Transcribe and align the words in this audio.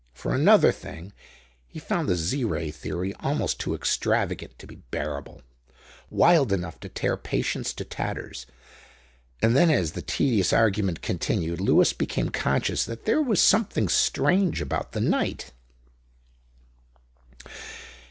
For 0.15 0.33
another 0.33 0.71
thing, 0.71 1.13
he 1.67 1.77
found 1.77 2.09
the 2.09 2.15
Z 2.15 2.43
Ray 2.43 2.71
theory 2.71 3.13
almost 3.19 3.59
too 3.59 3.75
extravagant 3.75 4.57
to 4.57 4.65
be 4.65 4.77
bearable, 4.89 5.43
wild 6.09 6.51
enough 6.51 6.79
to 6.79 6.89
tear 6.89 7.15
patience 7.15 7.71
to 7.73 7.85
tatters. 7.85 8.47
And 9.43 9.55
then 9.55 9.69
as 9.69 9.91
the 9.91 10.01
tedious 10.01 10.53
argument 10.53 11.03
continued 11.03 11.61
Lewis 11.61 11.93
became 11.93 12.29
conscious 12.31 12.83
that 12.85 13.05
there 13.05 13.21
was 13.21 13.39
something 13.39 13.87
strange 13.89 14.59
about 14.59 14.93
the 14.93 15.01
night. 15.01 15.51